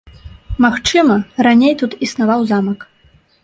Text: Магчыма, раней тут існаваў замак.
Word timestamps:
Магчыма, 0.65 1.19
раней 1.47 1.77
тут 1.85 1.91
існаваў 2.07 2.39
замак. 2.53 2.79